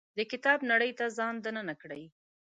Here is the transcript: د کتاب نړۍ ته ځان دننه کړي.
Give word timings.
د 0.17 0.19
کتاب 0.31 0.59
نړۍ 0.71 0.91
ته 0.99 1.05
ځان 1.17 1.35
دننه 1.45 1.75
کړي. 1.81 2.03